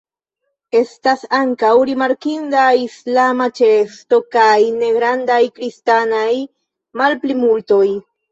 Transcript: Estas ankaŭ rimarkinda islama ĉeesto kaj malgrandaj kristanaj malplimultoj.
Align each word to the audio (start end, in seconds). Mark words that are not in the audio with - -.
Estas 0.77 1.25
ankaŭ 1.39 1.73
rimarkinda 1.89 2.63
islama 2.85 3.47
ĉeesto 3.61 4.19
kaj 4.37 4.55
malgrandaj 4.79 5.39
kristanaj 5.59 6.33
malplimultoj. 7.03 7.85